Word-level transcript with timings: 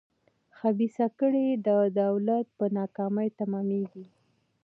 خبیثه 0.57 1.05
کړۍ 1.19 1.47
د 1.67 1.67
دولت 2.01 2.45
په 2.57 2.65
ناکامۍ 2.77 3.29
تمامېږي. 3.39 4.05